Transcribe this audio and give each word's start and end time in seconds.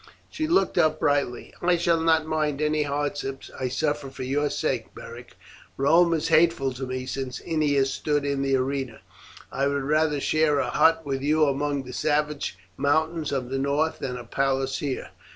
She 0.31 0.47
looked 0.47 0.79
up 0.79 0.99
brightly. 0.99 1.53
"I 1.61 1.77
shall 1.77 2.01
not 2.01 2.25
mind 2.25 2.59
any 2.59 2.81
hardships 2.81 3.51
I 3.59 3.67
suffer 3.67 4.09
for 4.09 4.23
your 4.23 4.49
sake, 4.49 4.95
Beric. 4.95 5.35
Rome 5.77 6.11
is 6.15 6.29
hateful 6.29 6.73
to 6.73 6.87
me 6.87 7.05
since 7.05 7.39
Ennia 7.45 7.85
stood 7.85 8.25
in 8.25 8.41
the 8.41 8.55
arena. 8.55 9.01
I 9.51 9.67
would 9.67 9.83
rather 9.83 10.19
share 10.19 10.57
a 10.57 10.71
hut 10.71 11.05
with 11.05 11.21
you 11.21 11.45
among 11.45 11.83
the 11.83 11.93
savage 11.93 12.57
mountains 12.77 13.31
of 13.31 13.51
the 13.51 13.59
north 13.59 13.99
than 13.99 14.17
a 14.17 14.23
palace 14.23 14.79
here." 14.79 15.09